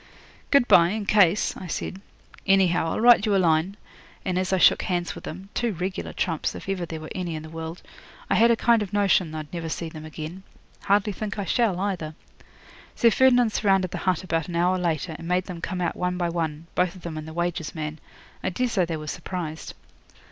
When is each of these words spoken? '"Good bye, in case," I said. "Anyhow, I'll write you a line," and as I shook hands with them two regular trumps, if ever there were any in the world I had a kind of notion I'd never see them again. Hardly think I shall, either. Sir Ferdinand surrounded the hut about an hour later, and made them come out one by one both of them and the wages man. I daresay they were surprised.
'"Good 0.49 0.67
bye, 0.67 0.89
in 0.89 1.05
case," 1.05 1.55
I 1.55 1.67
said. 1.67 2.01
"Anyhow, 2.47 2.89
I'll 2.89 2.99
write 2.99 3.23
you 3.27 3.35
a 3.35 3.37
line," 3.37 3.77
and 4.25 4.39
as 4.39 4.51
I 4.51 4.57
shook 4.57 4.81
hands 4.81 5.13
with 5.13 5.25
them 5.25 5.49
two 5.53 5.73
regular 5.73 6.11
trumps, 6.11 6.55
if 6.55 6.67
ever 6.67 6.87
there 6.87 6.99
were 6.99 7.11
any 7.13 7.35
in 7.35 7.43
the 7.43 7.51
world 7.51 7.83
I 8.27 8.33
had 8.33 8.49
a 8.49 8.55
kind 8.55 8.81
of 8.81 8.93
notion 8.93 9.35
I'd 9.35 9.53
never 9.53 9.69
see 9.69 9.89
them 9.89 10.03
again. 10.03 10.41
Hardly 10.85 11.13
think 11.13 11.37
I 11.37 11.45
shall, 11.45 11.79
either. 11.79 12.15
Sir 12.95 13.11
Ferdinand 13.11 13.51
surrounded 13.53 13.91
the 13.91 13.99
hut 13.99 14.23
about 14.23 14.47
an 14.47 14.55
hour 14.55 14.79
later, 14.79 15.15
and 15.19 15.27
made 15.27 15.43
them 15.43 15.61
come 15.61 15.81
out 15.81 15.95
one 15.95 16.17
by 16.17 16.29
one 16.29 16.65
both 16.73 16.95
of 16.95 17.03
them 17.03 17.15
and 17.15 17.27
the 17.27 17.31
wages 17.33 17.75
man. 17.75 17.99
I 18.43 18.49
daresay 18.49 18.87
they 18.87 18.97
were 18.97 19.05
surprised. 19.05 19.75